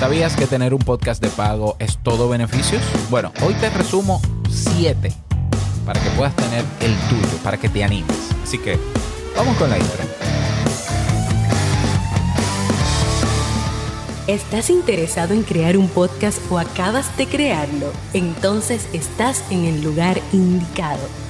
[0.00, 2.80] ¿Sabías que tener un podcast de pago es todo beneficios?
[3.10, 5.12] Bueno, hoy te resumo 7
[5.84, 8.16] para que puedas tener el tuyo, para que te animes.
[8.42, 8.78] Así que
[9.36, 10.02] vamos con la intro.
[14.26, 17.92] ¿Estás interesado en crear un podcast o acabas de crearlo?
[18.14, 21.29] Entonces estás en el lugar indicado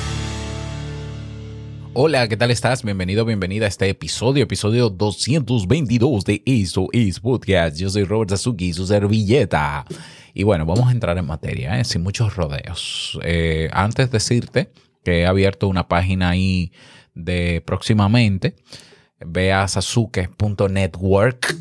[1.93, 2.83] Hola, ¿qué tal estás?
[2.83, 7.75] Bienvenido, bienvenida a este episodio, episodio 222 de Eso es Podcast.
[7.75, 9.83] Yo soy Robert Sasuki, su servilleta.
[10.33, 11.83] Y bueno, vamos a entrar en materia, ¿eh?
[11.83, 13.19] sin muchos rodeos.
[13.23, 14.71] Eh, antes de decirte
[15.03, 16.71] que he abierto una página ahí
[17.13, 18.55] de próximamente,
[19.19, 21.55] ve a sasuke.network.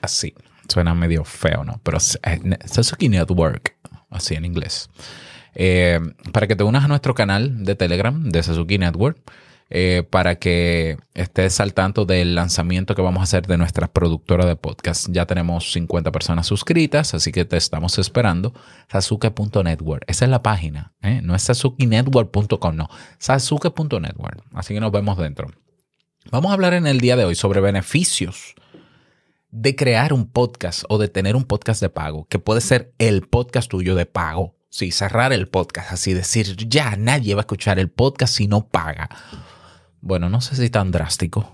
[0.00, 0.32] Así,
[0.68, 1.80] suena medio feo, ¿no?
[1.82, 3.76] Pero eh, Sasuke Network,
[4.10, 4.88] así en inglés.
[5.54, 6.00] Eh,
[6.32, 9.18] para que te unas a nuestro canal de Telegram de Sasuke Network.
[9.70, 14.46] Eh, para que estés al tanto del lanzamiento que vamos a hacer de nuestra productora
[14.46, 15.08] de podcast.
[15.10, 18.54] Ya tenemos 50 personas suscritas, así que te estamos esperando.
[18.90, 20.04] Sasuke.network.
[20.06, 20.94] Esa es la página.
[21.02, 21.20] ¿eh?
[21.22, 22.88] No es sasukenetwork.com, no.
[23.18, 24.42] Sasuke.network.
[24.54, 25.48] Así que nos vemos dentro.
[26.30, 28.54] Vamos a hablar en el día de hoy sobre beneficios
[29.50, 33.22] de crear un podcast o de tener un podcast de pago, que puede ser el
[33.22, 34.57] podcast tuyo de pago.
[34.70, 38.68] Sí, cerrar el podcast, así decir, ya nadie va a escuchar el podcast si no
[38.68, 39.08] paga.
[40.00, 41.52] Bueno, no sé si tan drástico,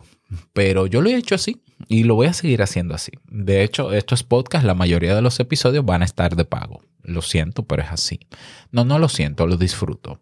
[0.53, 3.13] pero yo lo he hecho así y lo voy a seguir haciendo así.
[3.29, 6.83] De hecho, estos podcasts, la mayoría de los episodios van a estar de pago.
[7.03, 8.21] Lo siento, pero es así.
[8.73, 10.21] No, no lo siento, lo disfruto.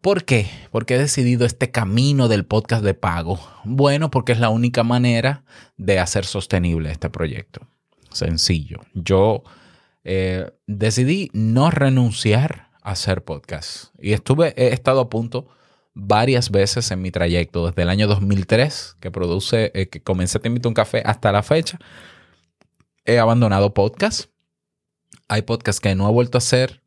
[0.00, 0.48] ¿Por qué?
[0.70, 3.40] Porque he decidido este camino del podcast de pago.
[3.64, 5.44] Bueno, porque es la única manera
[5.76, 7.66] de hacer sostenible este proyecto.
[8.12, 8.80] Sencillo.
[8.94, 9.42] Yo
[10.04, 13.94] eh, decidí no renunciar a hacer podcast.
[13.98, 15.48] Y estuve, he estado a punto
[15.94, 20.48] varias veces en mi trayecto, desde el año 2003, que produce, eh, que comencé Te
[20.48, 21.78] invito un café, hasta la fecha.
[23.04, 24.30] He abandonado podcast.
[25.28, 26.82] Hay podcasts que no he vuelto a hacer.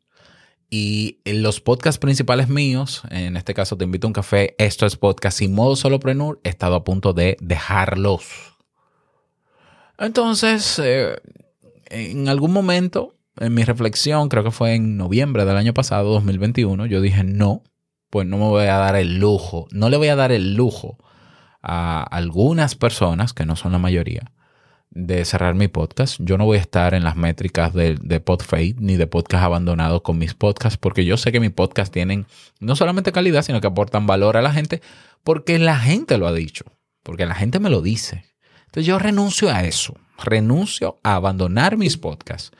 [0.70, 4.96] Y los podcasts principales míos, en este caso Te invito a un café, esto es
[4.96, 8.52] podcast y modo solopreneur, he estado a punto de dejarlos.
[9.98, 11.20] Entonces, eh,
[11.92, 16.86] en algún momento, en mi reflexión, creo que fue en noviembre del año pasado, 2021,
[16.86, 17.62] yo dije, no,
[18.10, 20.98] pues no me voy a dar el lujo, no le voy a dar el lujo
[21.62, 24.32] a algunas personas, que no son la mayoría,
[24.90, 26.16] de cerrar mi podcast.
[26.20, 30.02] Yo no voy a estar en las métricas de, de PodFade ni de podcast abandonados
[30.02, 32.26] con mis podcasts, porque yo sé que mis podcasts tienen
[32.58, 34.82] no solamente calidad, sino que aportan valor a la gente,
[35.24, 36.64] porque la gente lo ha dicho,
[37.02, 38.24] porque la gente me lo dice.
[38.66, 42.52] Entonces yo renuncio a eso renuncio a abandonar mis podcasts.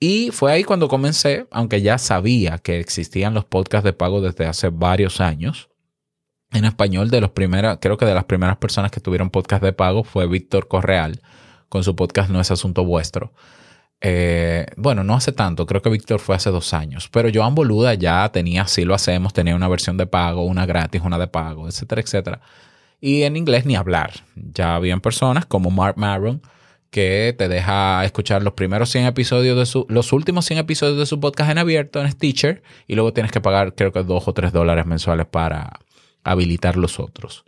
[0.00, 4.46] Y fue ahí cuando comencé, aunque ya sabía que existían los podcasts de pago desde
[4.46, 5.68] hace varios años.
[6.52, 9.72] En español, de los primeros, creo que de las primeras personas que tuvieron podcast de
[9.72, 11.20] pago fue Víctor Correal,
[11.68, 13.32] con su podcast No es Asunto Vuestro.
[14.00, 17.94] Eh, bueno, no hace tanto, creo que Víctor fue hace dos años, pero Joan Boluda
[17.94, 21.66] ya tenía, sí lo hacemos, tenía una versión de pago, una gratis, una de pago,
[21.66, 22.40] etcétera, etcétera.
[23.00, 24.12] Y en inglés ni hablar.
[24.34, 26.42] Ya habían personas como Mark Maron,
[26.90, 31.06] que te deja escuchar los primeros 100 episodios de su, los últimos 100 episodios de
[31.06, 34.32] su podcast en abierto en Stitcher y luego tienes que pagar creo que 2 o
[34.32, 35.80] 3 dólares mensuales para
[36.24, 37.44] habilitar los otros.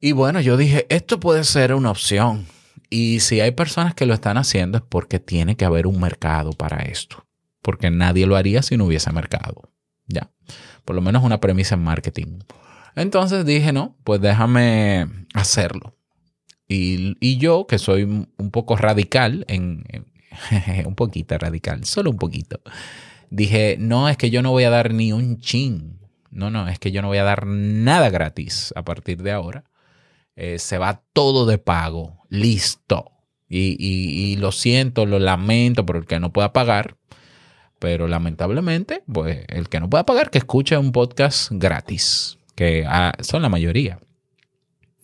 [0.00, 2.46] Y bueno, yo dije, esto puede ser una opción.
[2.90, 6.52] Y si hay personas que lo están haciendo es porque tiene que haber un mercado
[6.52, 7.26] para esto.
[7.62, 9.70] Porque nadie lo haría si no hubiese mercado.
[10.06, 10.30] Ya.
[10.84, 12.38] Por lo menos una premisa en marketing.
[12.94, 15.97] Entonces dije, no, pues déjame hacerlo.
[16.68, 19.84] Y, yo, que soy un poco radical, en,
[20.86, 22.60] un poquito radical, solo un poquito,
[23.30, 25.98] dije, no, es que yo no voy a dar ni un chin.
[26.30, 29.64] No, no, es que yo no voy a dar nada gratis a partir de ahora.
[30.36, 33.12] Eh, se va todo de pago, listo.
[33.48, 36.98] Y, y, lo siento, lo lamento por el que no pueda pagar,
[37.78, 43.14] pero lamentablemente, pues el que no pueda pagar, que escuche un podcast gratis, que ah,
[43.22, 44.00] son la mayoría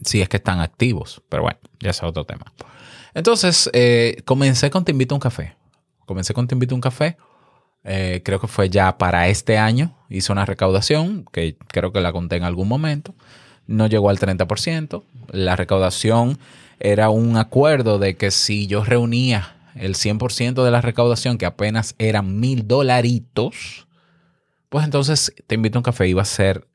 [0.02, 1.22] si es que están activos.
[1.28, 2.52] Pero bueno, ya es otro tema.
[3.14, 5.56] Entonces, eh, comencé con Te invito a un café.
[6.06, 7.16] Comencé con Te invito a un café.
[7.84, 9.96] Eh, creo que fue ya para este año.
[10.08, 13.14] Hice una recaudación, que creo que la conté en algún momento.
[13.66, 15.04] No llegó al 30%.
[15.30, 16.38] La recaudación
[16.80, 21.94] era un acuerdo de que si yo reunía el 100% de la recaudación, que apenas
[21.98, 23.86] eran mil dolaritos,
[24.68, 26.66] pues entonces te invito a un café iba a ser,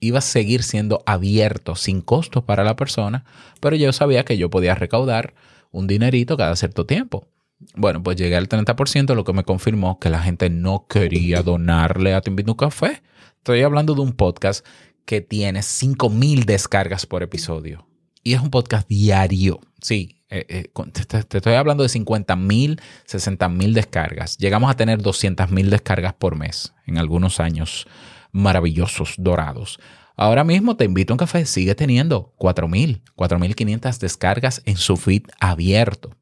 [0.00, 3.24] iba a seguir siendo abierto sin costos para la persona,
[3.60, 5.34] pero yo sabía que yo podía recaudar
[5.70, 7.28] un dinerito cada cierto tiempo.
[7.74, 12.14] Bueno, pues llegué al 30%, lo que me confirmó que la gente no quería donarle
[12.14, 13.02] a Te un café.
[13.38, 14.64] Estoy hablando de un podcast
[15.04, 17.86] que tiene 5.000 descargas por episodio.
[18.22, 19.60] Y es un podcast diario.
[19.80, 24.36] Sí, eh, eh, te, estoy hablando de 50.000, 60.000 descargas.
[24.36, 27.86] Llegamos a tener 200.000 descargas por mes en algunos años
[28.32, 29.78] maravillosos, dorados.
[30.16, 35.22] Ahora mismo te invito a un café, sigue teniendo 4.000, 4.500 descargas en su feed
[35.38, 36.16] abierto,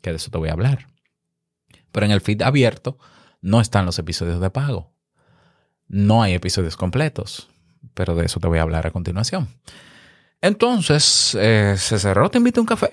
[0.00, 0.86] que de eso te voy a hablar.
[1.92, 2.98] Pero en el feed abierto
[3.42, 4.92] no están los episodios de pago.
[5.88, 7.48] No hay episodios completos,
[7.94, 9.48] pero de eso te voy a hablar a continuación.
[10.40, 12.92] Entonces, eh, se cerró, te invito a un café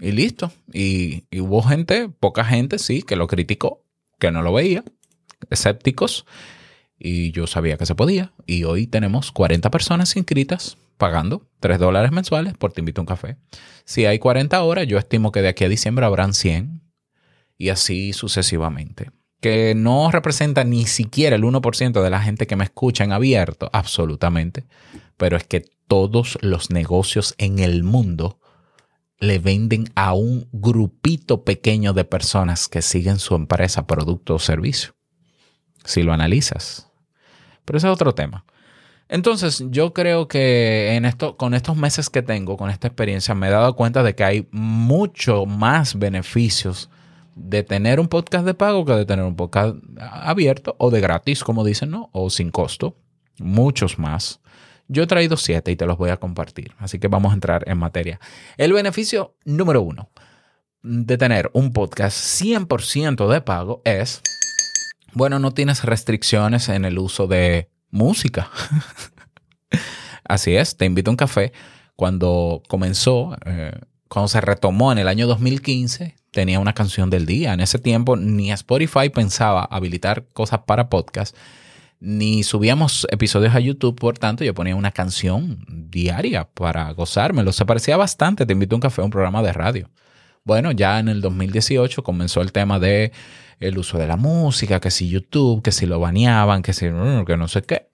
[0.00, 0.52] y listo.
[0.72, 3.84] Y, y, hubo gente, poca gente, sí, que lo criticó,
[4.18, 4.84] que no lo veía,
[5.50, 6.26] escépticos,
[7.00, 8.32] y yo sabía que se podía.
[8.46, 13.06] Y hoy tenemos 40 personas inscritas pagando 3 dólares mensuales por Te invito a un
[13.06, 13.38] café.
[13.84, 16.82] Si hay 40 horas, yo estimo que de aquí a diciembre habrán 100
[17.56, 19.10] y así sucesivamente.
[19.40, 23.70] Que no representa ni siquiera el 1% de la gente que me escucha en abierto,
[23.72, 24.66] absolutamente.
[25.16, 28.38] Pero es que todos los negocios en el mundo
[29.18, 34.94] le venden a un grupito pequeño de personas que siguen su empresa, producto o servicio.
[35.84, 36.89] Si lo analizas.
[37.64, 38.44] Pero ese es otro tema.
[39.08, 43.48] Entonces, yo creo que en esto, con estos meses que tengo, con esta experiencia, me
[43.48, 46.88] he dado cuenta de que hay mucho más beneficios
[47.34, 51.42] de tener un podcast de pago que de tener un podcast abierto o de gratis,
[51.42, 52.08] como dicen, ¿no?
[52.12, 52.96] O sin costo.
[53.38, 54.40] Muchos más.
[54.86, 56.72] Yo he traído siete y te los voy a compartir.
[56.78, 58.20] Así que vamos a entrar en materia.
[58.56, 60.10] El beneficio número uno
[60.82, 64.22] de tener un podcast 100% de pago es
[65.12, 68.50] bueno, no tienes restricciones en el uso de música.
[70.24, 71.52] Así es, te invito a un café.
[71.96, 73.72] Cuando comenzó, eh,
[74.08, 77.52] cuando se retomó en el año 2015, tenía una canción del día.
[77.52, 81.36] En ese tiempo ni Spotify pensaba habilitar cosas para podcast,
[81.98, 87.52] ni subíamos episodios a YouTube, por tanto yo ponía una canción diaria para gozármelo.
[87.52, 89.90] Se parecía bastante, te invito a un café, un programa de radio.
[90.44, 93.12] Bueno, ya en el 2018 comenzó el tema de
[93.60, 97.36] el uso de la música, que si YouTube, que si lo baneaban, que si que
[97.36, 97.88] no sé qué.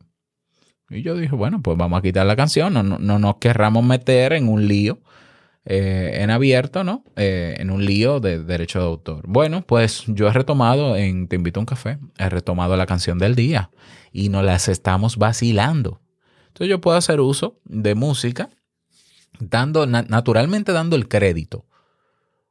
[0.89, 4.33] Y yo dije, bueno, pues vamos a quitar la canción, no, no, nos querramos meter
[4.33, 5.01] en un lío
[5.65, 7.03] eh, en abierto, ¿no?
[7.17, 9.25] Eh, en un lío de derecho de autor.
[9.27, 13.19] Bueno, pues yo he retomado en Te invito a un café, he retomado la canción
[13.19, 13.71] del día
[14.13, 16.01] y nos las estamos vacilando.
[16.47, 18.51] Entonces yo puedo hacer uso de música
[19.41, 21.67] dando, naturalmente dando el crédito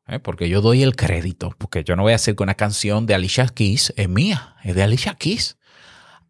[0.07, 0.19] ¿eh?
[0.19, 3.16] porque yo doy el crédito, porque yo no voy a hacer que una canción de
[3.16, 5.57] Alicia Keys es mía, es de Alicia Keys.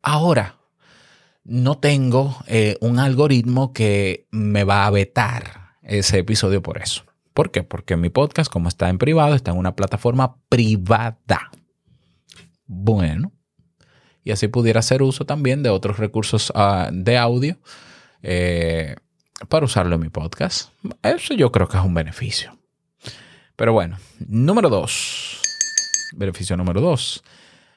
[0.02, 0.58] Ahora,
[1.44, 7.04] no tengo eh, un algoritmo que me va a vetar ese episodio por eso.
[7.34, 7.64] ¿Por qué?
[7.64, 11.52] Porque mi podcast, como está en privado, está en una plataforma privada.
[12.66, 13.32] Bueno,
[14.24, 17.58] y así pudiera hacer uso también de otros recursos uh, de audio
[18.24, 18.96] eh,
[19.50, 20.72] para usarlo en mi podcast.
[21.04, 22.58] Eso yo creo que es un beneficio.
[23.56, 23.98] Pero bueno,
[24.28, 25.42] número dos.
[26.16, 27.24] Beneficio número dos.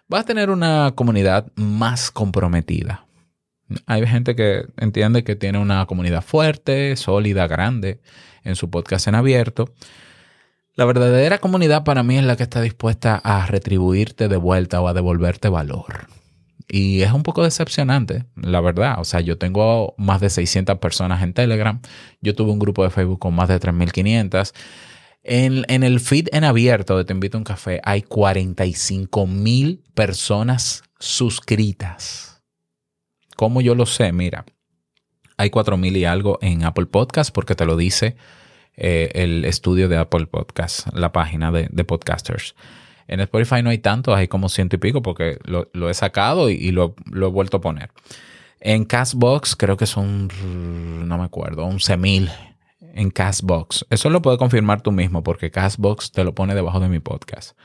[0.09, 3.05] Vas a tener una comunidad más comprometida.
[3.87, 8.01] Hay gente que entiende que tiene una comunidad fuerte, sólida, grande
[8.43, 9.73] en su podcast en abierto.
[10.75, 14.89] La verdadera comunidad para mí es la que está dispuesta a retribuirte de vuelta o
[14.89, 16.07] a devolverte valor.
[16.69, 19.01] Y es un poco decepcionante, la verdad.
[19.01, 21.81] O sea, yo tengo más de 600 personas en Telegram.
[22.21, 24.53] Yo tuve un grupo de Facebook con más de 3.500.
[25.31, 30.85] En, el feed en abierto de Te Invito a un Café hay 45 mil personas
[30.99, 32.43] suscritas.
[33.37, 34.11] ¿Cómo yo lo sé?
[34.11, 34.47] Mira,
[35.37, 38.17] hay 4 mil y algo en Apple Podcast porque te lo dice
[38.79, 42.55] eh, el estudio de Apple Podcast, la página de, podcasters.
[43.07, 46.71] En Spotify no hay tanto, hay como ciento y pico porque lo, he sacado y,
[46.71, 47.91] lo, lo, he vuelto a poner.
[48.61, 50.31] En Castbox creo que son,
[51.07, 52.31] no me acuerdo, 11 mil
[52.81, 53.87] en Castbox.
[53.91, 57.57] Eso lo puedes confirmar tú mismo porque Castbox te lo pone debajo de mi podcast.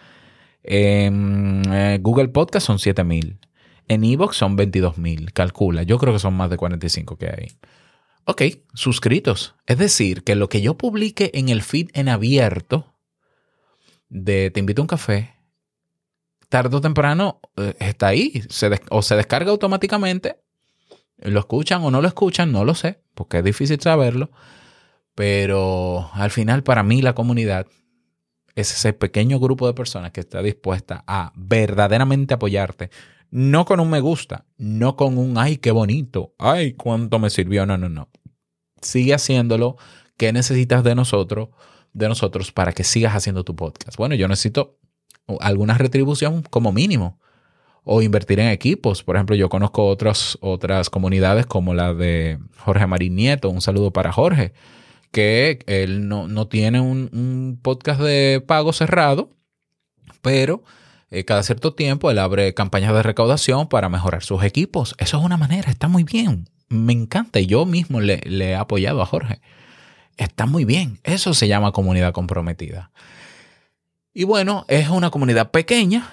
[0.63, 3.39] En eh, Google Podcast son 7000.
[3.88, 5.34] En Evox son 22000.
[5.34, 5.84] Calcula.
[5.84, 7.48] Yo creo que son más de 45 que hay.
[8.25, 8.41] Ok,
[8.74, 9.55] suscritos.
[9.67, 12.96] Es decir, que lo que yo publique en el feed en abierto
[14.08, 15.34] de Te invito a un café,
[16.48, 18.43] tarde o temprano eh, está ahí.
[18.89, 20.38] o se descarga automáticamente.
[21.17, 24.32] Lo escuchan o no lo escuchan, no lo sé, porque es difícil saberlo
[25.15, 27.67] pero al final para mí la comunidad
[28.55, 32.89] es ese pequeño grupo de personas que está dispuesta a verdaderamente apoyarte.
[33.32, 37.65] No con un me gusta, no con un ay, qué bonito, ay, cuánto me sirvió.
[37.65, 38.10] No, no, no.
[38.82, 39.77] Sigue haciéndolo.
[40.17, 41.50] ¿Qué necesitas de nosotros?
[41.93, 43.98] De nosotros para que sigas haciendo tu podcast.
[43.98, 44.77] Bueno, yo necesito
[45.39, 47.20] alguna retribución como mínimo
[47.84, 49.03] o invertir en equipos.
[49.03, 53.50] Por ejemplo, yo conozco otras, otras comunidades como la de Jorge Marín Nieto.
[53.50, 54.53] Un saludo para Jorge,
[55.13, 59.29] que él no, tiene un, podcast de pago cerrado,
[60.24, 60.63] pero
[61.12, 64.96] eh, cada cierto tiempo él abre campañas de recaudación para mejorar sus equipos.
[64.98, 66.50] Eso es una manera, está muy bien.
[66.67, 67.39] Me encanta.
[67.39, 69.39] Y yo mismo le, le he apoyado a Jorge.
[70.17, 71.00] Está muy bien.
[71.03, 72.91] Eso se llama comunidad comprometida.
[74.15, 76.10] Y bueno, es una comunidad pequeña,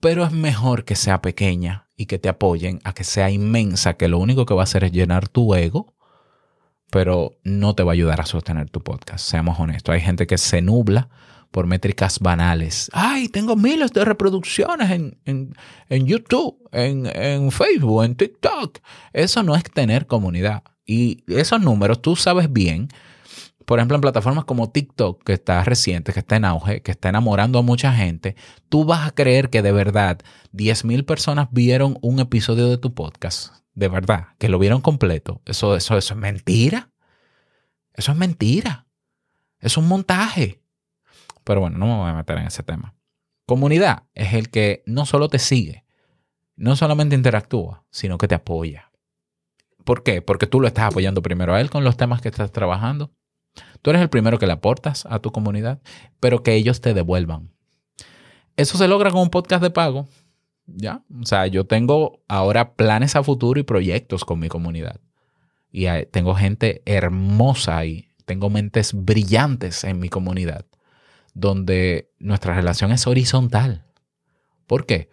[0.00, 4.08] pero es mejor que sea pequeña y que te apoyen a que sea inmensa, que
[4.08, 5.94] lo único que va a hacer es llenar tu ego,
[6.92, 9.26] pero no te va a ayudar a sostener tu podcast.
[9.26, 11.08] Seamos honestos, hay gente que se nubla
[11.50, 12.90] por métricas banales.
[12.92, 18.80] Ay, tengo miles de reproducciones en, en, YouTube, en, en Facebook, en TikTok.
[19.14, 20.64] Eso no es tener comunidad.
[20.84, 22.88] Y esos números tú sabes bien
[23.64, 27.08] por ejemplo, en plataformas como TikTok, que está reciente, que está en auge, que está
[27.08, 28.34] enamorando a mucha gente,
[28.68, 30.18] tú vas a creer que de verdad
[30.52, 33.61] 10.000 personas vieron un episodio de tu podcast.
[33.74, 35.40] De verdad, que lo vieron completo.
[35.46, 36.90] Eso, eso, eso es mentira.
[37.94, 38.86] Eso es mentira.
[39.60, 40.60] Es un montaje.
[41.44, 42.94] Pero bueno, no me voy a meter en ese tema.
[43.46, 45.84] Comunidad es el que no solo te sigue,
[46.54, 48.92] no solamente interactúa, sino que te apoya.
[49.84, 50.22] ¿Por qué?
[50.22, 53.12] Porque tú lo estás apoyando primero a él con los temas que estás trabajando
[53.82, 55.80] Tú eres el primero que le aportas a tu comunidad,
[56.20, 57.52] pero que ellos te devuelvan.
[58.56, 60.06] Eso se logra con un podcast de pago.
[60.66, 61.02] ¿Ya?
[61.20, 65.00] O sea, yo tengo ahora planes a futuro y proyectos con mi comunidad.
[65.70, 68.08] Y tengo gente hermosa ahí.
[68.24, 70.66] Tengo mentes brillantes en mi comunidad,
[71.34, 73.84] donde nuestra relación es horizontal.
[74.66, 75.10] ¿Por qué?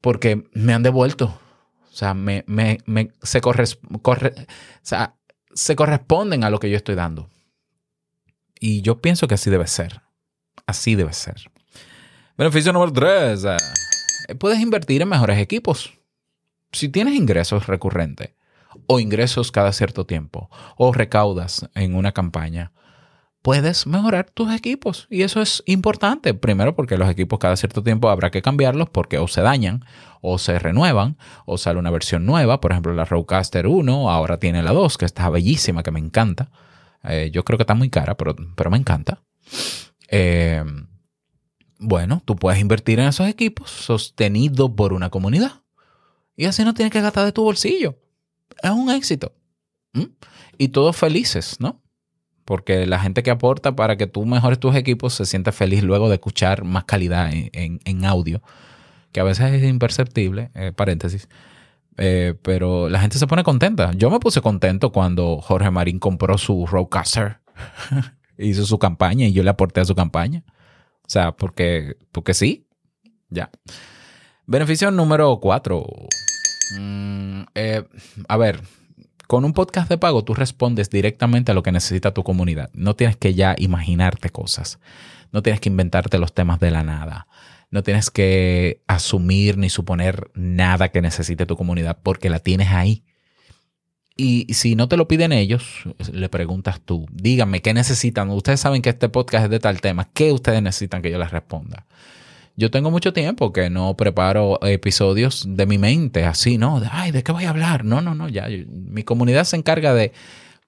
[0.00, 1.26] Porque me han devuelto.
[1.92, 2.44] O sea, me,
[3.22, 3.64] se, corre,
[5.54, 7.30] se corresponden a lo que yo estoy dando.
[8.58, 10.02] Y yo pienso que así debe ser.
[10.66, 11.50] Así debe ser.
[12.36, 13.46] Beneficio número 3.
[14.38, 15.94] Puedes invertir en mejores equipos.
[16.72, 18.30] Si tienes ingresos recurrentes
[18.86, 22.72] o ingresos cada cierto tiempo o recaudas en una campaña,
[23.46, 25.06] puedes mejorar tus equipos.
[25.08, 26.34] Y eso es importante.
[26.34, 29.84] Primero porque los equipos cada cierto tiempo habrá que cambiarlos porque o se dañan
[30.20, 32.60] o se renuevan o sale una versión nueva.
[32.60, 36.50] Por ejemplo, la Rodecaster 1 ahora tiene la 2 que está bellísima, que me encanta.
[37.04, 39.22] Eh, yo creo que está muy cara, pero, pero me encanta.
[40.08, 40.64] Eh,
[41.78, 45.62] bueno, tú puedes invertir en esos equipos sostenidos por una comunidad.
[46.36, 47.98] Y así no tienes que gastar de tu bolsillo.
[48.62, 49.32] Es un éxito.
[50.58, 51.82] Y todos felices, ¿no?
[52.44, 56.08] Porque la gente que aporta para que tú mejores tus equipos se siente feliz luego
[56.08, 58.42] de escuchar más calidad en, audio,
[59.12, 61.28] que a veces es imperceptible, eh, paréntesis,
[61.96, 63.90] eh, pero la gente se pone contenta.
[63.92, 67.38] Yo me puse contento cuando Jorge Marín compró su Roadcaster.
[68.38, 70.44] Hizo su campaña y yo le aporté a su campaña.
[71.06, 72.66] O sea, porque, porque sí.
[73.30, 73.50] Ya.
[74.46, 75.86] Beneficio número cuatro.
[76.78, 77.84] Mm, eh,
[78.28, 78.60] a ver,
[79.26, 82.70] con un podcast de pago tú respondes directamente a lo que necesita tu comunidad.
[82.74, 84.78] No tienes que ya imaginarte cosas.
[85.32, 87.26] No tienes que inventarte los temas de la nada.
[87.70, 93.04] No tienes que asumir ni suponer nada que necesite tu comunidad porque la tienes ahí.
[94.16, 98.30] Y si no te lo piden ellos, le preguntas tú, díganme qué necesitan.
[98.30, 100.08] Ustedes saben que este podcast es de tal tema.
[100.14, 101.84] ¿Qué ustedes necesitan que yo les responda?
[102.56, 106.80] Yo tengo mucho tiempo que no preparo episodios de mi mente así, ¿no?
[106.80, 107.84] De, ay, ¿de qué voy a hablar?
[107.84, 108.48] No, no, no, ya.
[108.68, 110.12] Mi comunidad se encarga de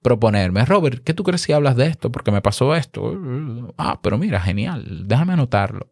[0.03, 2.11] proponerme, Robert, ¿qué tú crees si hablas de esto?
[2.11, 3.19] Porque me pasó esto.
[3.77, 5.89] Ah, pero mira, genial, déjame anotarlo.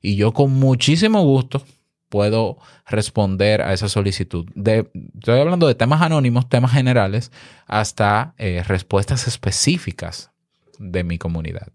[0.00, 1.64] Y yo con muchísimo gusto
[2.14, 4.46] puedo responder a esa solicitud.
[4.54, 7.32] Estoy hablando de temas anónimos, temas generales,
[7.66, 10.30] hasta eh, respuestas específicas
[10.78, 11.72] de mi comunidad.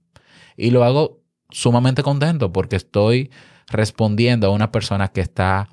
[0.55, 1.19] Y lo hago
[1.49, 3.31] sumamente contento porque estoy
[3.67, 5.67] respondiendo a una persona que está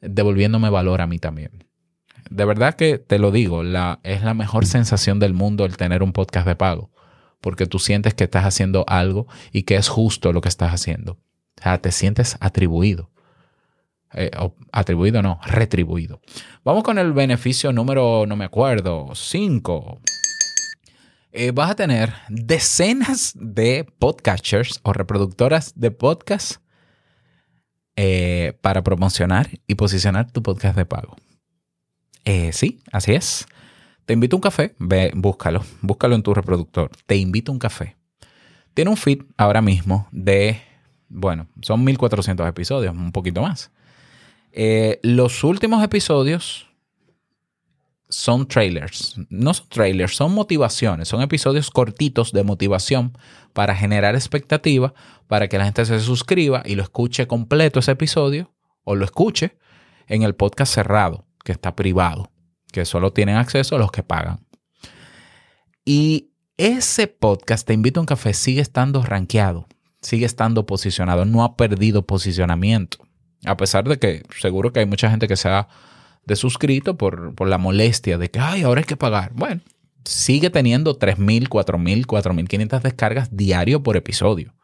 [0.00, 1.64] devolviéndome valor a mí también.
[2.30, 6.12] De verdad que te lo digo, es la mejor sensación del mundo el tener un
[6.12, 6.92] podcast de pago,
[7.40, 11.14] porque tú sientes que estás haciendo algo y que es justo lo que estás haciendo.
[11.58, 13.10] O sea, te sientes atribuido.
[14.16, 14.30] Eh,
[14.72, 16.20] atribuido no, retribuido.
[16.64, 20.00] Vamos con el beneficio número, no me acuerdo, 5.
[21.32, 26.56] Eh, vas a tener decenas de podcasters o reproductoras de podcast
[27.96, 31.16] eh, para promocionar y posicionar tu podcast de pago.
[32.52, 33.46] sí, así es.
[34.06, 36.90] Te invito a un café, ve, búscalo, búscalo en tu reproductor.
[37.06, 37.96] Te invito a un café
[38.76, 40.60] tiene un feed ahora mismo de,
[41.08, 43.72] bueno, son 1400 episodios, un poquito más.
[44.58, 46.66] Eh, los últimos episodios
[48.08, 49.14] son trailers.
[49.28, 51.08] No son trailers, son motivaciones.
[51.08, 53.16] Son episodios cortitos de motivación
[53.52, 54.94] para generar expectativa,
[55.26, 59.58] para que la gente se suscriba y lo escuche completo ese episodio o lo escuche
[60.06, 62.32] en el podcast cerrado, que está privado,
[62.72, 64.46] que solo tienen acceso los que pagan.
[65.84, 69.66] Y ese podcast, Te invito a un café, sigue estando rankeado,
[70.00, 73.05] sigue estando posicionado, no ha perdido posicionamiento.
[73.44, 75.68] A pesar de que seguro que hay mucha gente que se ha
[76.24, 79.32] desuscrito por, por la molestia de que, ay, ahora hay que pagar.
[79.34, 79.60] Bueno,
[80.04, 84.54] sigue teniendo 3.000, 4.000, 4.500 descargas diario por episodio.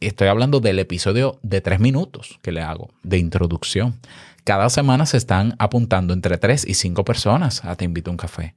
[0.00, 3.98] Estoy hablando del episodio de 3 minutos que le hago, de introducción.
[4.44, 8.16] Cada semana se están apuntando entre 3 y 5 personas a Te invito a un
[8.16, 8.54] café.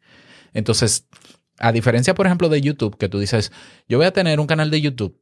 [0.53, 1.07] Entonces,
[1.57, 3.51] a diferencia, por ejemplo, de YouTube, que tú dices,
[3.89, 5.20] yo voy a tener un canal de YouTube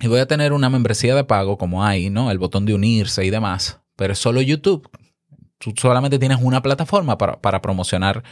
[0.00, 2.30] y voy a tener una membresía de pago como hay, ¿no?
[2.30, 4.88] El botón de unirse y demás, pero es solo YouTube.
[5.58, 8.24] Tú solamente tienes una plataforma para, promocionar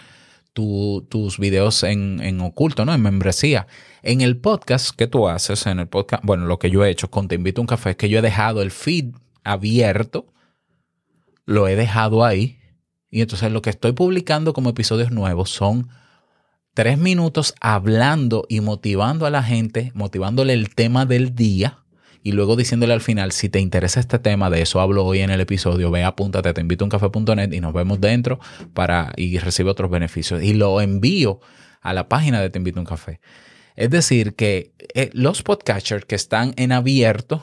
[0.52, 2.92] tus videos en, en, oculto, ¿no?
[2.92, 3.68] En membresía.
[4.02, 7.08] En el podcast que tú haces, en el podcast, bueno, lo que yo he hecho
[7.08, 9.14] con Te Invito a un Café es que yo he dejado el feed
[9.44, 10.32] abierto,
[11.44, 12.58] lo he dejado ahí,
[13.10, 15.88] y entonces lo que estoy publicando como episodios nuevos son
[16.74, 21.80] tres minutos hablando y motivando a la gente, motivándole el tema del día
[22.22, 25.30] y luego diciéndole al final, si te interesa este tema, de eso hablo hoy en
[25.30, 28.38] el episodio, ve, apúntate, te invito a y nos vemos dentro
[28.74, 30.42] para y recibe otros beneficios.
[30.42, 31.40] Y lo envío
[31.80, 33.20] a la página de Te invito a un café.
[33.74, 37.42] Es decir, que eh, los podcasters que están en abierto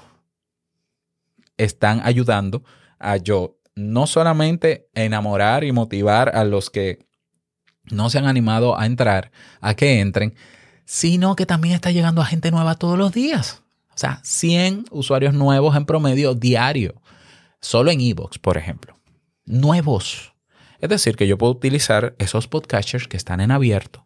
[1.57, 2.63] están ayudando
[2.99, 7.06] a yo no solamente enamorar y motivar a los que
[7.91, 10.35] no se han animado a entrar, a que entren,
[10.85, 13.63] sino que también está llegando a gente nueva todos los días.
[13.89, 17.01] O sea, 100 usuarios nuevos en promedio diario,
[17.61, 18.97] solo en Evox, por ejemplo.
[19.45, 20.33] Nuevos.
[20.79, 24.03] Es decir, que yo puedo utilizar esos podcasters que están en abierto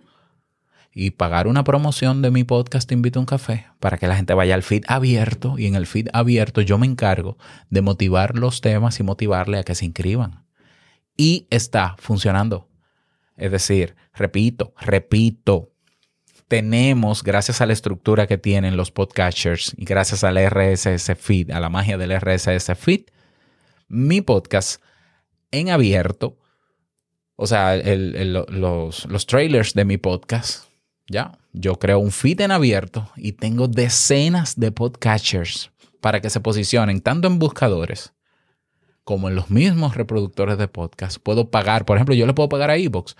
[0.93, 4.15] y pagar una promoción de mi podcast Te invito a un café para que la
[4.15, 7.37] gente vaya al feed abierto y en el feed abierto yo me encargo
[7.69, 10.45] de motivar los temas y motivarle a que se inscriban.
[11.15, 12.70] Y está funcionando.
[13.37, 15.71] Es decir, repito, repito,
[16.47, 21.59] tenemos, gracias a la estructura que tienen los podcasters y gracias al RSS feed, a
[21.59, 23.03] la magia del RSS feed,
[23.87, 24.81] mi podcast
[25.51, 26.37] en abierto,
[27.35, 30.65] o sea, los, los trailers de mi podcast,
[31.07, 36.41] ya, yo creo un feed en abierto y tengo decenas de podcasters para que se
[36.41, 38.13] posicionen tanto en buscadores
[39.03, 42.69] como en los mismos reproductores de podcast, puedo pagar, por ejemplo, yo le puedo pagar
[42.69, 43.15] a Evox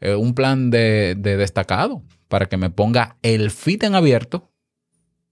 [0.00, 4.50] eh, un plan de, destacado para que me ponga el feed en abierto,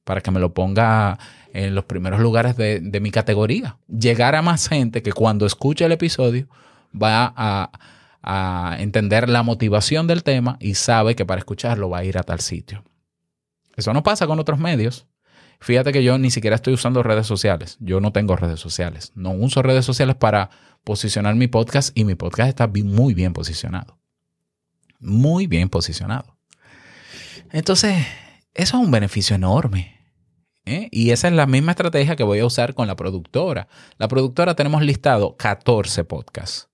[0.05, 1.19] para que me lo ponga
[1.53, 3.79] en los primeros lugares de, mi categoría.
[3.89, 6.49] Llegar a más gente que cuando escuche el episodio
[6.95, 7.71] va a,
[8.23, 12.23] a entender la motivación del tema y sabe que para escucharlo va a ir a
[12.23, 12.85] tal sitio.
[13.77, 15.07] Eso no pasa con otros medios.
[15.61, 17.77] Fíjate que yo ni siquiera estoy usando redes sociales.
[17.81, 19.13] Yo no tengo redes sociales.
[19.15, 20.51] No uso redes sociales para
[20.85, 23.99] posicionar mi podcast y mi podcast está muy bien posicionado.
[25.01, 26.37] Muy bien posicionado.
[27.51, 28.07] Entonces,
[28.55, 30.01] eso es un beneficio enorme.
[30.65, 30.89] ¿eh?
[30.91, 33.69] Y esa es la misma estrategia que voy a usar con la productora.
[33.99, 36.69] La productora tenemos listado 14 podcasts.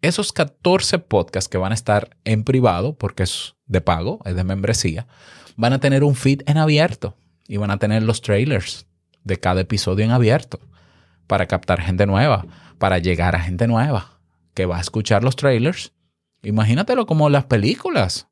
[0.00, 4.44] Esos 14 podcasts que van a estar en privado, porque es de pago, es de
[4.44, 5.08] membresía,
[5.56, 7.16] van a tener un feed en abierto
[7.48, 8.86] y van a tener los trailers
[9.24, 10.60] de cada episodio en abierto
[11.26, 12.46] para captar gente nueva,
[12.78, 14.20] para llegar a gente nueva
[14.54, 15.92] que va a escuchar los trailers.
[16.42, 18.28] Imagínatelo como las películas.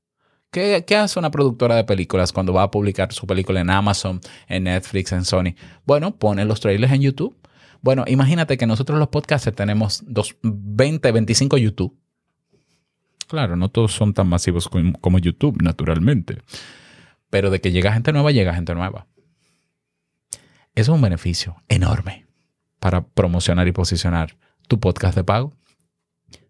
[0.51, 4.21] ¿Qué, ¿Qué, hace una productora de películas cuando va a publicar su película en Amazon,
[4.49, 5.55] en Netflix, en Sony?
[5.85, 7.37] Bueno, pone los trailers en YouTube.
[7.83, 11.97] Bueno, imagínate que nosotros los podcasters tenemos dos, 20, 25 YouTube.
[13.29, 14.69] Claro, no todos son tan masivos
[15.01, 16.39] como YouTube, naturalmente.
[17.37, 19.09] Pero de que llega gente nueva, llega gente nueva.
[20.75, 22.25] Eso es un beneficio enorme
[22.81, 25.53] para promocionar y posicionar tu podcast de pago.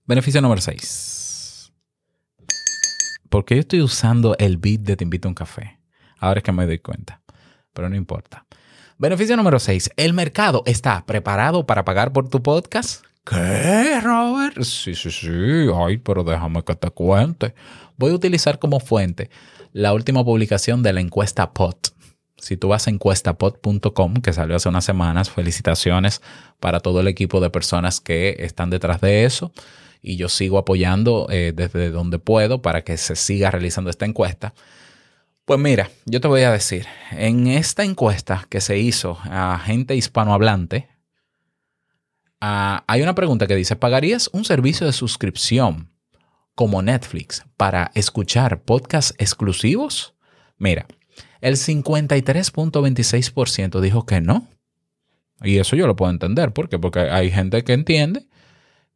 [0.04, 1.72] Beneficio número 6.
[3.28, 5.80] ¿Por qué yo estoy usando el beat de Te invito a un café?
[6.20, 7.20] Ahora es que me doy cuenta,
[7.72, 8.46] pero no importa.
[8.96, 9.90] Beneficio número 6.
[9.96, 13.04] El mercado está preparado para pagar por tu podcast.
[13.24, 14.62] ¿Qué, Robert?
[14.62, 15.66] Sí, sí, sí.
[15.74, 17.56] Ay, pero déjame que te cuente.
[17.96, 19.30] Voy a utilizar como fuente
[19.72, 21.88] la última publicación de la encuesta POT.
[22.38, 26.20] Si tú vas a encuestapod.com, que salió hace unas semanas, felicitaciones
[26.60, 29.52] para todo el equipo de personas que están detrás de eso.
[30.02, 34.54] Y yo sigo apoyando eh, desde donde puedo para que se siga realizando esta encuesta.
[35.46, 39.96] Pues mira, yo te voy a decir, en esta encuesta que se hizo a gente
[39.96, 40.88] hispanohablante,
[42.40, 45.95] ah, hay una pregunta que dice, ¿pagarías un servicio de suscripción
[46.56, 50.14] como Netflix para escuchar podcasts exclusivos?
[50.58, 50.88] Mira,
[51.40, 54.48] el 53.26% dijo que no.
[55.42, 56.52] Y eso yo lo puedo entender.
[56.52, 56.80] ¿Por qué?
[56.80, 58.26] Porque hay gente que entiende,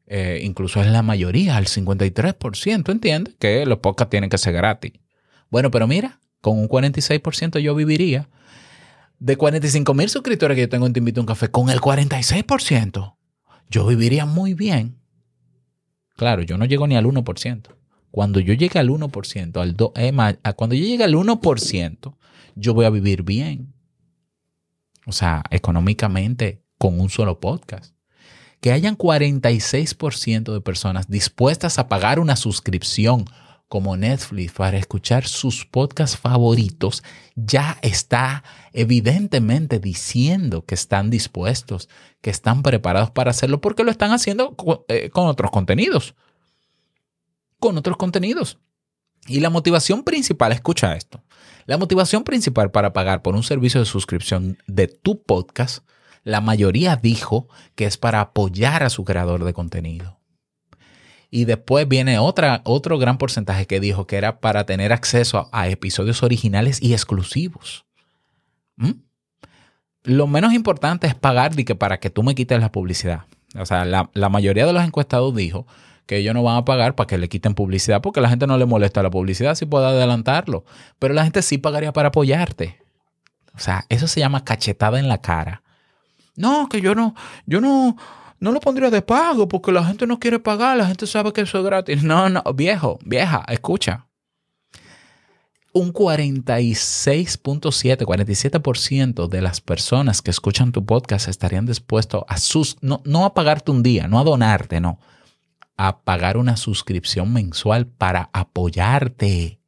[0.06, 4.94] eh, incluso es la mayoría, el 53% entiende que los podcasts tienen que ser gratis.
[5.50, 8.28] Bueno, pero mira, con un 46% yo viviría.
[9.18, 13.16] De 45 mil suscriptores que yo tengo en Te Invito un Café, con el 46%,
[13.68, 14.99] yo viviría muy bien.
[16.20, 17.62] Claro, yo no llego ni al 1%.
[18.10, 20.12] Cuando yo llegue al 1%, al do, eh,
[20.54, 22.14] cuando yo llegue al 1%,
[22.56, 23.72] yo voy a vivir bien.
[25.06, 27.94] O sea, económicamente, con un solo podcast.
[28.60, 33.24] Que hayan 46% de personas dispuestas a pagar una suscripción
[33.70, 37.04] como Netflix para escuchar sus podcasts favoritos,
[37.36, 41.88] ya está evidentemente diciendo que están dispuestos,
[42.20, 44.56] que están preparados para hacerlo, porque lo están haciendo
[44.88, 46.16] eh, con, otros contenidos.
[47.60, 48.58] Con otros contenidos.
[49.28, 51.22] Y la motivación principal, escucha esto,
[51.66, 55.86] la motivación principal para pagar por un servicio de suscripción de tu podcast,
[56.24, 60.19] la mayoría dijo que es para apoyar a su creador de contenido.
[61.30, 65.68] Y después viene otra, otro gran porcentaje que dijo que era para tener acceso a,
[65.68, 67.84] episodios originales y exclusivos.
[68.76, 68.92] ¿Mm?
[70.02, 73.26] Lo menos importante es pagar que para que tú me quites la publicidad.
[73.56, 75.66] O sea, la, la mayoría de los encuestados dijo
[76.06, 78.58] que ellos no van a pagar para que le quiten publicidad porque la gente no
[78.58, 80.64] le molesta la publicidad si puede adelantarlo.
[80.98, 82.80] Pero la gente sí pagaría para apoyarte.
[83.54, 85.62] O sea, eso se llama cachetada en la cara.
[86.34, 87.14] No, que yo no,
[87.46, 87.96] yo no,
[88.40, 91.42] no lo pondría de pago porque la gente no quiere pagar, la gente sabe que
[91.42, 92.02] eso es gratis.
[92.02, 94.06] No, no, viejo, vieja, escucha.
[95.72, 103.02] Un 46.7, 47% de las personas que escuchan tu podcast estarían dispuestos a sus, no,
[103.04, 104.98] no a pagarte un día, no a donarte, no,
[105.76, 109.60] a pagar una suscripción mensual para apoyarte.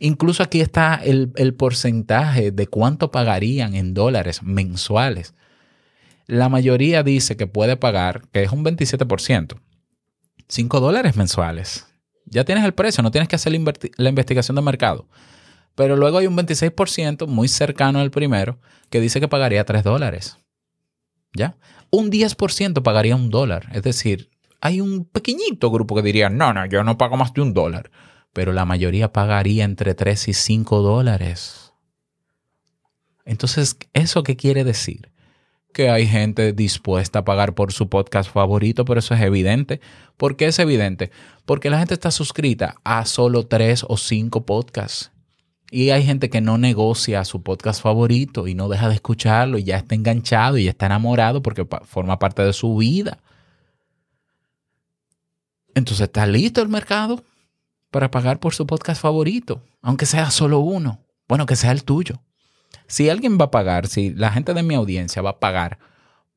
[0.00, 5.32] Incluso aquí está el, el porcentaje de cuánto pagarían en dólares mensuales
[6.26, 9.60] la mayoría dice que puede pagar, que es un 27%,
[10.48, 11.86] 5 dólares mensuales.
[12.26, 15.08] Ya tienes el precio, no tienes que hacer la, investigación de mercado.
[15.74, 18.58] Pero luego hay un 26% muy cercano al primero
[18.90, 20.38] que dice que pagaría 3 dólares.
[21.34, 21.56] ¿Ya?
[21.90, 23.68] Un 10% pagaría un dólar.
[23.72, 27.42] Es decir, hay un pequeñito grupo que diría, no, no, yo no pago más de
[27.42, 27.90] un dólar.
[28.32, 31.72] Pero la mayoría pagaría entre 3 y 5 dólares.
[33.24, 35.13] Entonces, ¿eso qué quiere decir?
[35.74, 39.82] Que hay gente dispuesta a pagar por su podcast favorito, pero eso es evidente.
[40.16, 41.10] ¿Por qué es evidente?
[41.44, 45.10] Porque la gente está suscrita a solo tres o cinco podcasts.
[45.70, 49.64] Y hay gente que no negocia su podcast favorito y no deja de escucharlo y
[49.64, 53.18] ya está enganchado y ya está enamorado porque forma parte de su vida.
[55.74, 57.24] Entonces, ¿está listo el mercado
[57.90, 59.60] para pagar por su podcast favorito?
[59.82, 61.00] Aunque sea solo uno.
[61.26, 62.20] Bueno, que sea el tuyo.
[62.86, 65.78] Si alguien va a pagar, si la gente de mi audiencia va a pagar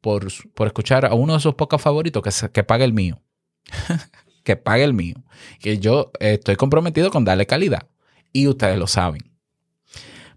[0.01, 3.21] por, por escuchar a uno de sus pocos favoritos, que, que pague el mío.
[4.43, 5.15] que pague el mío.
[5.59, 7.87] Que yo estoy comprometido con darle calidad.
[8.31, 9.31] Y ustedes lo saben.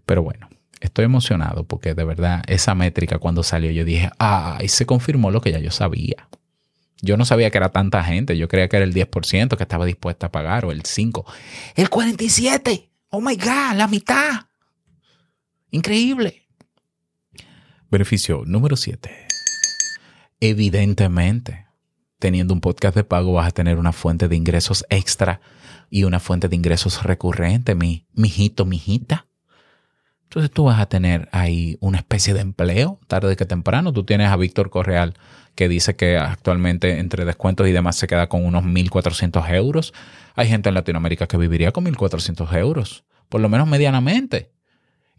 [0.05, 0.49] Pero bueno,
[0.81, 5.31] estoy emocionado porque de verdad esa métrica cuando salió yo dije, ah, y se confirmó
[5.31, 6.27] lo que ya yo sabía.
[7.01, 9.85] Yo no sabía que era tanta gente, yo creía que era el 10% que estaba
[9.85, 11.23] dispuesta a pagar o el 5%.
[11.75, 14.50] El 47%, oh my God, la mitad.
[15.71, 16.43] Increíble.
[17.89, 19.09] Beneficio número 7.
[20.41, 21.65] Evidentemente,
[22.19, 25.39] teniendo un podcast de pago vas a tener una fuente de ingresos extra
[25.89, 29.27] y una fuente de ingresos recurrente, mi mijito, mijita.
[30.23, 33.93] Entonces tú vas a tener ahí una especie de empleo, tarde que temprano.
[33.93, 35.13] Tú tienes a Víctor Correal
[35.55, 39.93] que dice que actualmente entre descuentos y demás se queda con unos 1.400 euros.
[40.35, 44.51] Hay gente en Latinoamérica que viviría con 1.400 euros, por lo menos medianamente.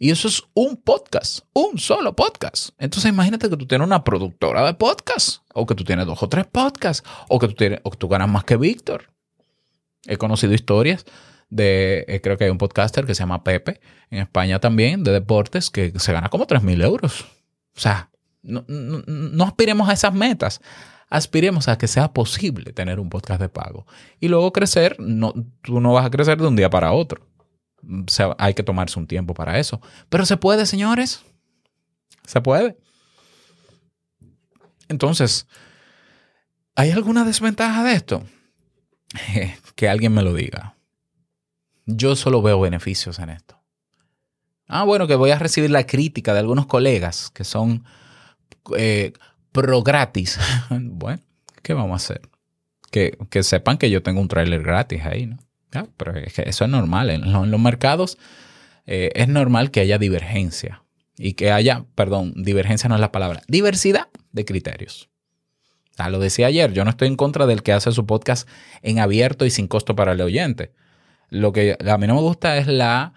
[0.03, 2.71] Y eso es un podcast, un solo podcast.
[2.77, 6.29] Entonces imagínate que tú tienes una productora de podcast, o que tú tienes dos o
[6.29, 9.13] tres podcasts, o que tú, tienes, o que tú ganas más que Víctor.
[10.09, 11.07] He conocido historias
[11.51, 15.13] de, eh, creo que hay un podcaster que se llama Pepe, en España también, de
[15.13, 17.21] deportes, que se gana como 3 mil euros.
[17.77, 18.11] O sea,
[18.43, 20.61] no, no, aspiremos a esas metas
[21.11, 23.87] aspiremos a que sea posible tener un podcast de pago.
[24.19, 27.29] Y luego crecer, no, tú no vas a crecer de un día para otro
[28.39, 29.81] hay que tomarse un tiempo para eso.
[30.09, 31.23] Pero se puede, señores.
[32.25, 32.77] Se puede.
[34.89, 35.47] Entonces,
[36.75, 38.23] ¿hay alguna desventaja de esto?
[39.75, 40.77] que alguien me lo diga.
[41.87, 43.59] Yo solo veo beneficios en esto.
[44.69, 47.85] Ah, bueno, que voy a recibir la crítica de algunos colegas que son
[48.77, 49.13] eh,
[49.51, 50.39] pro gratis.
[50.71, 51.21] bueno,
[51.63, 52.23] ¿qué vamos a hacer?
[52.91, 55.39] Que, sepan que yo tengo un trailer gratis ahí, ¿no?
[55.97, 57.11] Pero eso es normal.
[57.11, 58.19] En, los, mercados
[58.87, 60.83] eh, es normal que haya divergencia
[61.17, 65.09] y que haya, perdón, divergencia no es la palabra, diversidad de criterios.
[65.99, 68.49] Ah, lo decía ayer, yo no estoy en contra del que hace su podcast
[68.81, 70.73] en abierto y sin costo para el oyente.
[71.29, 73.15] Lo que a mí no me gusta es la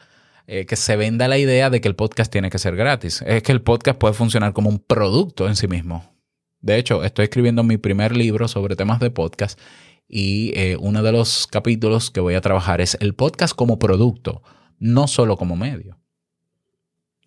[0.48, 3.24] eh, que se venda la idea de que el podcast tiene que ser gratis.
[3.26, 6.14] Es que el podcast puede funcionar como un producto en sí mismo.
[6.62, 9.60] De hecho, estoy escribiendo mi primer libro sobre temas de podcast
[10.08, 14.44] y eh, uno de los capítulos que voy a trabajar es el podcast como producto,
[14.80, 16.00] no solo como medio,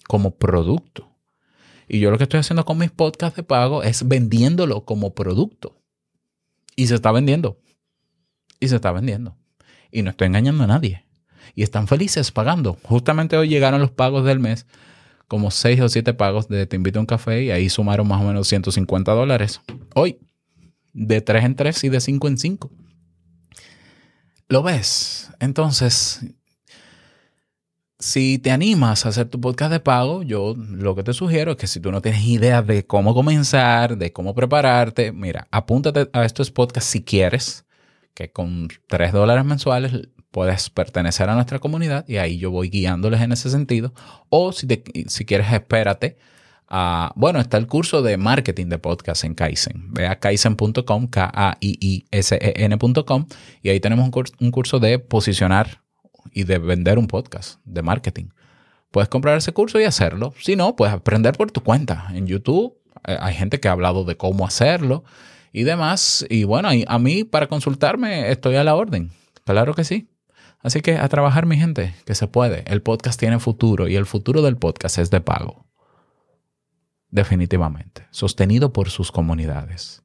[0.07, 1.09] como producto.
[1.89, 5.81] Y yo lo que estoy haciendo con mis podcasts de pago es vendiéndolo como producto.
[6.77, 7.59] Y se está vendiendo.
[8.61, 9.37] Y se está vendiendo.
[9.91, 11.07] Y no estoy engañando a nadie.
[11.55, 12.77] Y están felices pagando.
[12.83, 14.67] Justamente hoy llegaron los pagos del mes,
[15.29, 18.21] como seis o siete pagos de Te invito a un café y ahí sumaron más
[18.21, 19.63] o menos 150 dólares.
[19.95, 20.19] Hoy,
[21.07, 22.71] de tres en tres y de cinco en cinco.
[24.49, 25.31] ¿Lo ves?
[25.41, 26.21] Entonces,
[27.99, 31.57] si te animas a hacer tu podcast de pago, yo lo que te sugiero es
[31.57, 36.25] que si tú no tienes idea de cómo comenzar, de cómo prepararte, mira, apúntate a
[36.25, 37.67] estos podcasts si quieres,
[38.15, 43.21] que con 3 dólares mensuales puedes pertenecer a nuestra comunidad y ahí yo voy guiándoles
[43.21, 43.93] en ese sentido.
[44.29, 44.67] O si,
[45.07, 46.19] si quieres, espérate.
[47.15, 49.93] Bueno, está el curso de marketing de podcast en Kaizen.
[49.93, 52.07] Ve a kaizen.com, K-A-I-I-S-E-N.com
[53.63, 55.83] y ahí tenemos un curso de posicionar
[56.33, 58.27] y de vender un podcast de marketing.
[58.91, 60.35] Puedes comprar ese curso y hacerlo.
[60.41, 62.09] Si no, puedes aprender por tu cuenta.
[62.13, 65.05] En YouTube eh, hay gente que ha hablado de cómo hacerlo
[65.53, 66.27] y demás.
[66.29, 69.11] Y bueno, a mí para consultarme estoy a la orden.
[69.45, 70.11] Claro que sí.
[70.61, 72.65] Así que a trabajar mi gente, que se puede.
[72.67, 75.68] El podcast tiene futuro y el futuro del podcast es de pago.
[77.11, 78.07] Definitivamente.
[78.11, 80.03] Sostenido por sus comunidades.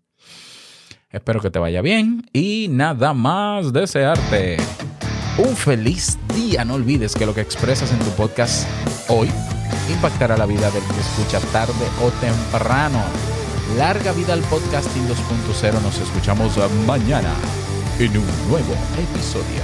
[1.10, 4.58] Espero que te vaya bien y nada más desearte
[5.38, 6.66] un feliz día.
[6.66, 8.68] No olvides que lo que expresas en tu podcast
[9.10, 9.30] hoy
[9.90, 13.04] impactará la vida del que escucha tarde o temprano.
[13.78, 15.82] Larga vida al podcasting 2.0.
[15.82, 17.34] Nos escuchamos mañana
[18.00, 19.62] en un nuevo episodio.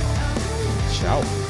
[0.99, 1.48] Chao.